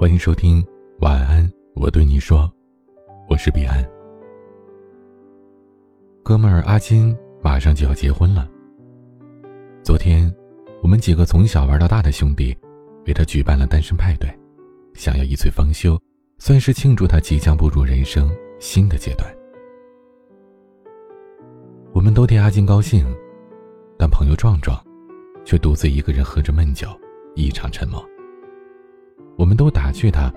[0.00, 0.66] 欢迎收听
[1.00, 2.50] 晚安，我对你说，
[3.28, 3.86] 我是彼岸。
[6.22, 8.48] 哥们儿阿金马上就要结婚了。
[9.82, 10.34] 昨天，
[10.82, 12.56] 我们几个从小玩到大的兄弟，
[13.06, 14.26] 为他举办了单身派对，
[14.94, 16.00] 想要一醉方休，
[16.38, 19.30] 算是庆祝他即将步入人生新的阶段。
[21.92, 23.04] 我们都替阿金高兴，
[23.98, 24.82] 但朋友壮壮，
[25.44, 26.88] 却独自一个人喝着闷酒，
[27.34, 28.02] 异常沉默。
[29.40, 30.30] 我们都打趣他，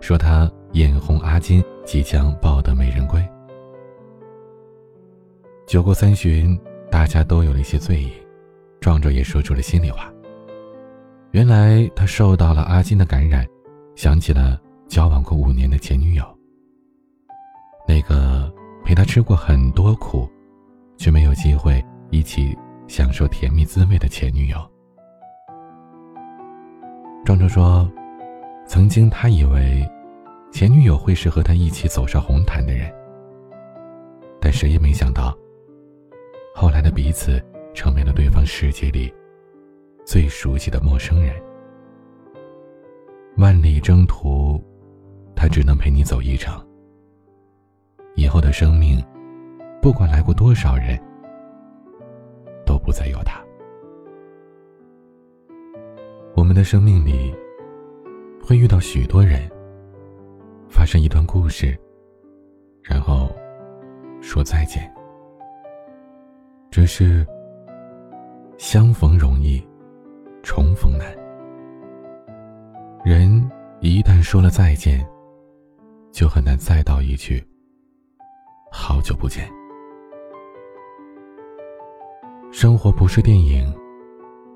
[0.00, 3.26] 说他眼红阿金即将抱得美人归。
[5.66, 8.12] 酒过三巡，大家都有了一些醉意，
[8.78, 10.12] 壮壮也说出了心里话。
[11.30, 13.46] 原来他受到了阿金的感染，
[13.96, 16.22] 想起了交往过五年的前女友，
[17.88, 18.52] 那个
[18.84, 20.28] 陪他吃过很多苦，
[20.98, 22.54] 却没有机会一起
[22.88, 24.58] 享受甜蜜滋味的前女友。
[27.24, 27.90] 壮壮说。
[28.70, 29.84] 曾经，他以为
[30.52, 32.88] 前女友会是和他一起走上红毯的人，
[34.40, 35.36] 但谁也没想到，
[36.54, 39.12] 后来的彼此成为了对方世界里
[40.06, 41.34] 最熟悉的陌生人。
[43.38, 44.62] 万里征途，
[45.34, 46.54] 他只能陪你走一程。
[48.14, 49.04] 以后的生命，
[49.82, 50.96] 不管来过多少人，
[52.64, 53.42] 都不再有他。
[56.36, 57.34] 我们的生命里。
[58.50, 59.48] 会遇到许多人，
[60.68, 61.78] 发生一段故事，
[62.82, 63.30] 然后
[64.20, 64.92] 说再见。
[66.68, 67.24] 只是
[68.58, 69.64] 相逢容易，
[70.42, 71.06] 重逢难。
[73.04, 73.48] 人
[73.78, 75.08] 一旦说了再见，
[76.10, 77.40] 就很难再道一句
[78.68, 79.48] 好久不见。
[82.50, 83.72] 生活不是电影，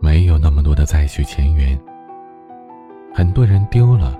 [0.00, 1.78] 没有那么多的再续前缘。
[3.14, 4.18] 很多人丢了，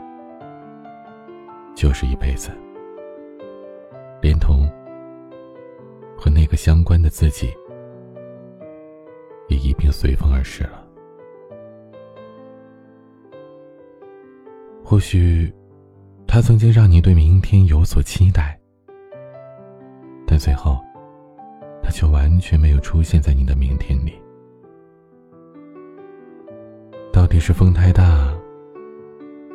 [1.75, 2.51] 就是一辈子，
[4.21, 4.69] 连同
[6.17, 7.49] 和那个相关的自己，
[9.49, 10.87] 也一并随风而逝了。
[14.85, 15.51] 或许，
[16.27, 18.61] 他曾经让你对明天有所期待，
[20.27, 20.79] 但最后，
[21.83, 24.13] 他却完全没有出现在你的明天里。
[27.11, 28.32] 到底是风太大？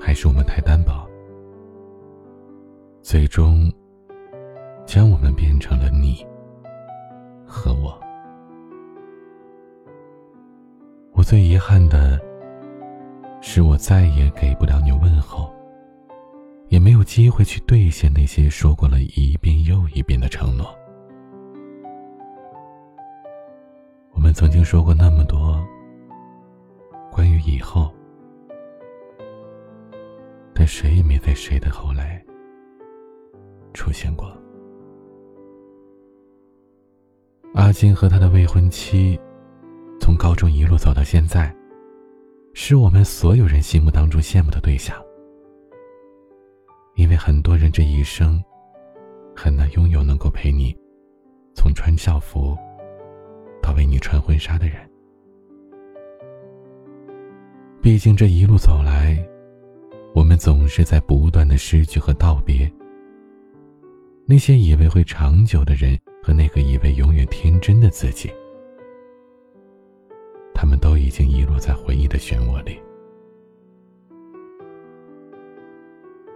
[0.07, 1.05] 还是我们太单薄，
[3.01, 3.69] 最终
[4.85, 6.25] 将我们变成了你
[7.45, 7.93] 和我。
[11.11, 12.17] 我最遗憾的
[13.41, 15.53] 是，我再也给不了你问候，
[16.69, 20.73] 也没有机会去兑现那些说过了一遍又一遍的承诺。
[24.13, 25.61] 我们曾经说过那么多
[27.11, 27.91] 关于以后。
[30.57, 32.19] 但谁也没在谁的后来
[33.75, 34.35] 出现过。
[37.53, 39.19] 阿金和他的未婚妻，
[40.01, 41.55] 从高中一路走到现在，
[42.55, 44.99] 是我们所有人心目当中羡慕的对象。
[46.95, 48.43] 因为很多人这一生，
[49.35, 50.75] 很难拥有能够陪你
[51.53, 52.57] 从穿校服
[53.61, 54.77] 到为你穿婚纱的人。
[57.79, 59.23] 毕竟这一路走来。
[60.13, 62.71] 我们总是在不断的失去和道别。
[64.25, 68.29] 那些以为会长久的人和那个以为永远天真的自己，
[70.53, 72.77] 他们都已经遗落在回忆的漩涡里。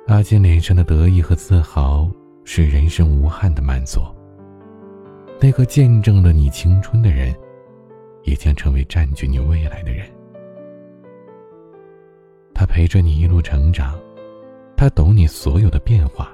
[0.07, 2.09] 阿金脸上的得意和自豪，
[2.43, 3.99] 是人生无憾的满足。
[5.39, 7.35] 那个见证了你青春的人，
[8.23, 10.05] 也将成为占据你未来的人。
[12.71, 13.99] 陪着你一路成长，
[14.77, 16.31] 他懂你所有的变化，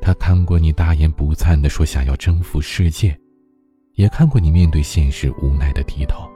[0.00, 3.14] 他看过你大言不惭的说想要征服世界，
[3.92, 6.26] 也看过你面对现实无奈的低头。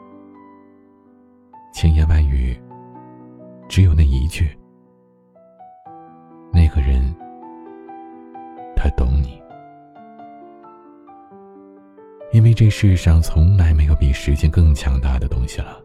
[1.72, 2.54] 千言万语，
[3.66, 4.46] 只有那一句：
[6.52, 7.02] 那个人，
[8.76, 9.40] 他懂你。
[12.30, 15.82] 因为这世上从来没有比时间更强大的东西了。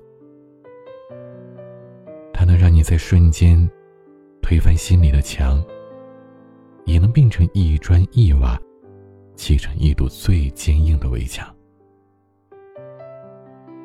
[2.46, 3.70] 能让你在瞬间
[4.42, 5.64] 推翻心里的墙，
[6.86, 8.58] 也能变成一砖一瓦
[9.36, 11.48] 砌成一堵最坚硬的围墙。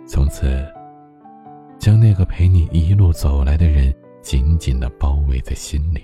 [0.06, 0.66] 从此，
[1.78, 6.02] 将那个陪你一路走来的人紧紧的包围在心里。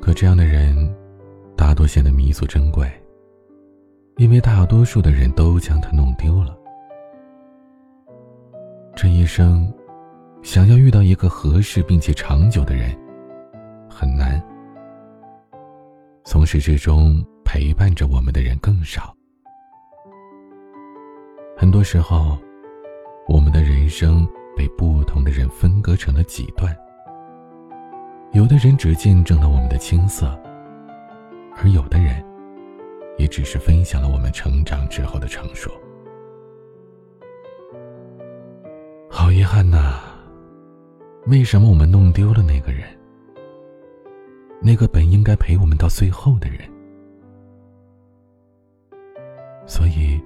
[0.00, 0.94] 可这样的人，
[1.56, 2.88] 大多显得弥足珍贵，
[4.16, 6.47] 因为大多数的人都将他弄丢了。
[9.00, 9.72] 这一生，
[10.42, 12.90] 想要遇到一个合适并且长久的人，
[13.88, 14.42] 很难。
[16.24, 19.14] 从始至终陪伴着我们的人更少。
[21.56, 22.36] 很多时候，
[23.28, 26.76] 我们的人生被不同的人分割成了几段。
[28.32, 30.36] 有的人只见证了我们的青涩，
[31.56, 32.20] 而有的人，
[33.16, 35.70] 也只是分享了我们成长之后的成熟。
[39.48, 39.98] 憾呐！
[41.26, 42.86] 为什么我们弄丢了那个人？
[44.60, 46.60] 那个本应该陪我们到最后的人？
[49.66, 50.20] 所以。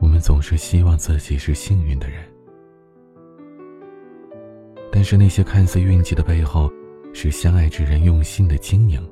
[0.00, 2.24] 我们总是希望自己是幸运的人，
[4.90, 6.70] 但是那些看似运气的背后，
[7.12, 9.06] 是相爱之人用心的经营。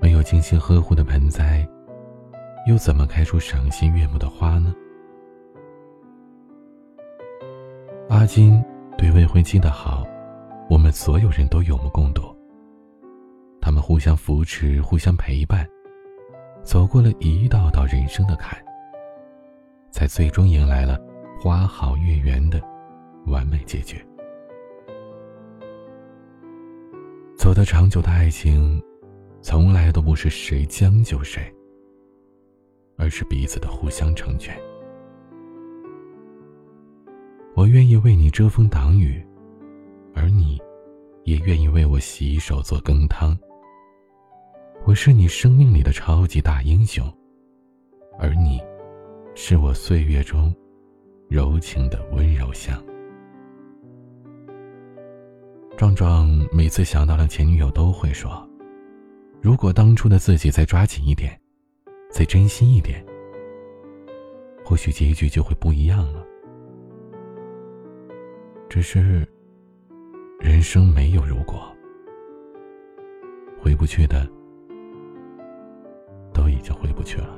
[0.00, 1.66] 没有精心呵护的盆栽，
[2.68, 4.72] 又怎么开出赏心悦目的花呢？
[8.28, 8.62] 金
[8.98, 10.06] 对未婚妻的好，
[10.68, 12.22] 我们所有人都有目共睹。
[13.58, 15.66] 他们互相扶持，互相陪伴。
[16.62, 18.62] 走过了一道道人生的坎，
[19.90, 21.00] 才最终迎来了
[21.40, 22.60] 花好月圆的
[23.26, 23.96] 完美结局。
[27.34, 28.82] 走得长久的爱情，
[29.40, 31.50] 从来都不是谁将就谁，
[32.98, 34.54] 而是彼此的互相成全。
[37.58, 39.20] 我愿意为你遮风挡雨，
[40.14, 40.62] 而你，
[41.24, 43.36] 也愿意为我洗手做羹汤。
[44.84, 47.12] 我是你生命里的超级大英雄，
[48.16, 48.60] 而你，
[49.34, 50.54] 是我岁月中
[51.28, 52.80] 柔情的温柔乡。
[55.76, 58.48] 壮壮每次想到了前女友，都会说
[59.42, 61.36] ：“如果当初的自己再抓紧一点，
[62.08, 63.04] 再真心一点，
[64.64, 66.24] 或许结局就会不一样了。”
[68.68, 69.26] 只是，
[70.38, 71.74] 人生没有如果，
[73.58, 74.28] 回不去的。
[76.34, 77.36] 都已经回不去了。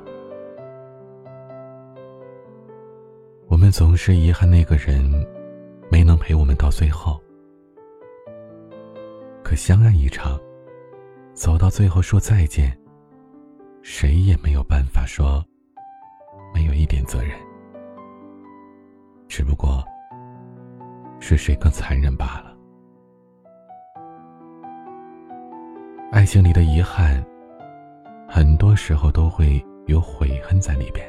[3.47, 5.03] 我们总是遗憾那个人
[5.89, 7.19] 没能陪我们到最后，
[9.43, 10.39] 可相爱一场，
[11.33, 12.77] 走到最后说再见，
[13.81, 15.43] 谁也没有办法说
[16.53, 17.31] 没有一点责任，
[19.27, 19.83] 只不过
[21.21, 22.53] 是谁更残忍罢了。
[26.11, 27.23] 爱情里的遗憾。
[28.33, 31.05] 很多时候都会有悔恨在里边，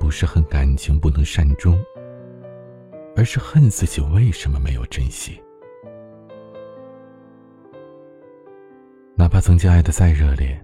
[0.00, 1.78] 不是恨感情不能善终，
[3.14, 5.40] 而是恨自己为什么没有珍惜。
[9.14, 10.60] 哪怕曾经爱的再热烈，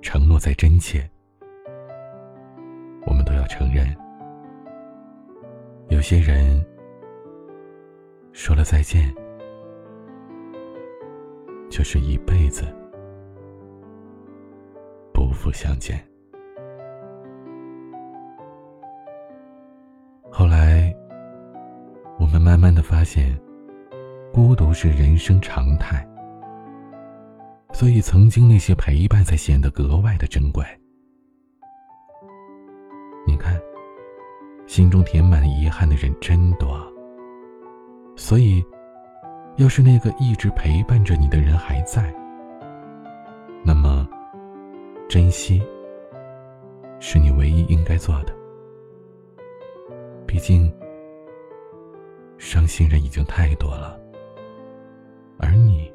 [0.00, 1.04] 承诺再真切，
[3.08, 3.92] 我们都要承认，
[5.88, 6.64] 有些人
[8.32, 9.14] 说了再见，
[11.70, 12.64] 就是一辈子。
[15.12, 15.98] 不复相见。
[20.30, 20.94] 后来，
[22.18, 23.34] 我们慢慢的发现，
[24.32, 26.06] 孤独是人生常态，
[27.72, 30.62] 所以曾经那些陪伴才显得格外的珍贵。
[34.76, 36.78] 心中填满遗憾的人真多，
[38.14, 38.62] 所以，
[39.56, 42.14] 要是那个一直陪伴着你的人还在，
[43.64, 44.06] 那么。
[45.08, 45.62] 珍惜，
[47.00, 48.34] 是你唯一应该做的。
[50.26, 50.70] 毕竟，
[52.36, 53.98] 伤心人已经太多了，
[55.38, 55.90] 而你，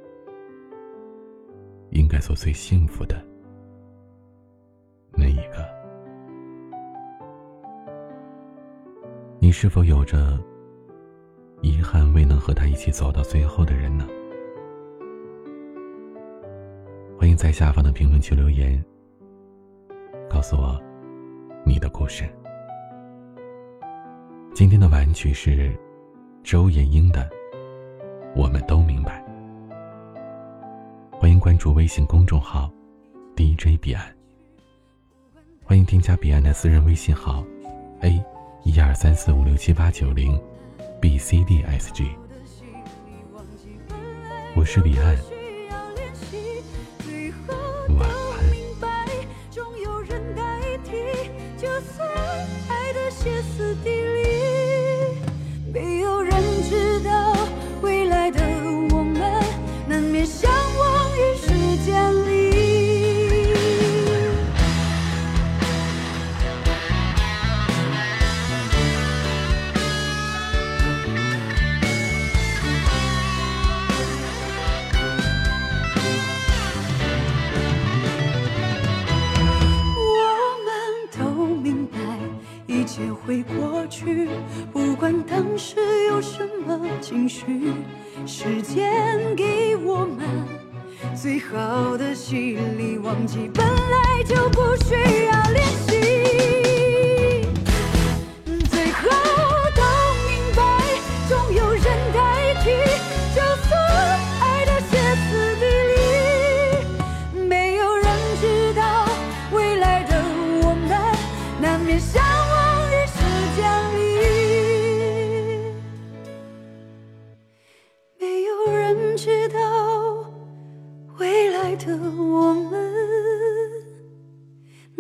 [1.91, 3.23] 应该做最幸福的
[9.51, 10.39] 你是否有着
[11.61, 14.07] 遗憾未能和他一起走到最后的人呢？
[17.19, 18.81] 欢迎在下方的评论区留言。
[20.29, 20.81] 告诉我
[21.65, 22.23] 你的故事。
[24.53, 25.77] 今天的晚曲是
[26.43, 27.19] 周延英的
[28.37, 29.21] 《我们都明白》。
[31.19, 32.71] 欢迎关注微信公众号
[33.35, 34.05] DJ 彼岸。
[35.61, 37.43] 欢迎添加彼岸的私人微信号
[37.99, 38.23] A
[38.63, 40.39] 一二三四五六七八九零
[41.01, 42.09] B C D S G。
[44.55, 45.30] 我是彼岸。
[83.91, 84.29] 去，
[84.71, 85.75] 不管当时
[86.07, 87.73] 有什么情绪，
[88.25, 90.25] 时间给我们
[91.13, 94.95] 最好的洗礼，忘记本来就不需
[95.25, 95.90] 要练习。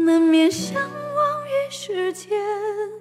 [0.05, 3.00] 难免相忘于时间。